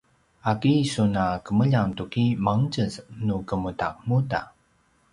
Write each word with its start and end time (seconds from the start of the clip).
’aki 0.51 0.73
sun 0.93 1.11
a 1.25 1.27
kemljang 1.45 1.91
tuki 1.97 2.25
mangtjez 2.45 2.93
nu 3.25 3.35
kemudamuda? 3.47 4.39